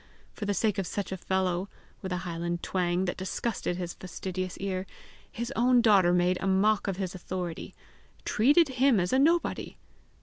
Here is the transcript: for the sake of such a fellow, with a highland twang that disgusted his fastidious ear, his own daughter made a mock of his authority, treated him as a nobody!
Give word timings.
for 0.33 0.45
the 0.45 0.53
sake 0.55 0.79
of 0.79 0.87
such 0.87 1.11
a 1.11 1.15
fellow, 1.15 1.69
with 2.01 2.11
a 2.11 2.17
highland 2.25 2.63
twang 2.63 3.05
that 3.05 3.15
disgusted 3.17 3.77
his 3.77 3.93
fastidious 3.93 4.57
ear, 4.57 4.87
his 5.31 5.53
own 5.55 5.79
daughter 5.79 6.11
made 6.11 6.39
a 6.41 6.47
mock 6.47 6.87
of 6.87 6.97
his 6.97 7.13
authority, 7.13 7.75
treated 8.25 8.67
him 8.81 8.99
as 8.99 9.13
a 9.13 9.19
nobody! 9.19 9.77